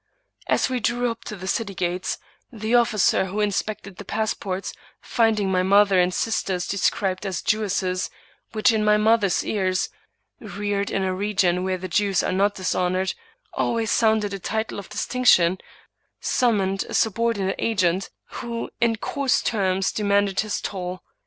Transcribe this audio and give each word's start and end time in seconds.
As 0.47 0.67
we 0.67 0.79
drew 0.79 1.11
up 1.11 1.23
to 1.25 1.35
the 1.35 1.45
city 1.45 1.75
gates, 1.75 2.17
the 2.51 2.73
officer 2.73 3.25
who 3.25 3.39
inspected 3.39 3.97
the 3.97 4.03
pass 4.03 4.33
ports, 4.33 4.73
finding 4.99 5.51
my 5.51 5.61
mother 5.61 5.99
and 5.99 6.11
sisters 6.11 6.65
described 6.67 7.23
as 7.23 7.43
Jewesses, 7.43 8.09
which 8.51 8.71
in 8.71 8.83
my 8.83 8.97
mother's 8.97 9.45
ears 9.45 9.89
(reared 10.39 10.89
in 10.89 11.03
a 11.03 11.13
region 11.13 11.63
where 11.63 11.77
Jews 11.77 12.23
are 12.23 12.31
not 12.31 12.55
dishonored) 12.55 13.13
always 13.53 13.91
sounded 13.91 14.33
a 14.33 14.39
title 14.39 14.79
of 14.79 14.89
distinction, 14.89 15.59
summoned 16.19 16.83
a 16.89 16.95
subordinate 16.95 17.57
agent, 17.59 18.09
who 18.41 18.71
in 18.81 18.95
coarse 18.95 19.39
terms 19.43 19.91
de 19.91 20.01
manded 20.01 20.39
his 20.39 20.61
toll. 20.61 21.03